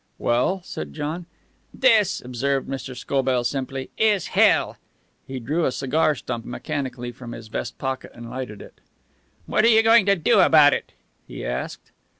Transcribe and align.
"Well?" 0.17 0.63
said 0.63 0.93
John. 0.93 1.27
"This," 1.71 2.21
observed 2.25 2.67
Mr. 2.67 2.97
Scobell 2.97 3.43
simply, 3.43 3.91
"is 3.99 4.29
hell." 4.29 4.77
He 5.27 5.39
drew 5.39 5.63
a 5.67 5.71
cigar 5.71 6.15
stump 6.15 6.43
mechanically 6.43 7.11
from 7.11 7.33
his 7.33 7.49
vest 7.49 7.77
pocket 7.77 8.09
and 8.15 8.27
lighted 8.27 8.63
it. 8.63 8.81
"What 9.45 9.63
are 9.63 9.67
you 9.69 9.83
going 9.83 10.07
to 10.07 10.15
do 10.15 10.39
about 10.39 10.73
it?" 10.73 10.93
he 11.27 11.45
asked. 11.45 11.91